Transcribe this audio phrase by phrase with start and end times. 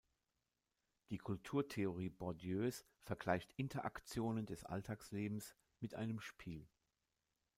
[1.11, 6.67] Die Kulturtheorie Bourdieus vergleicht Interaktionen des Alltagslebens mit einem Spiel.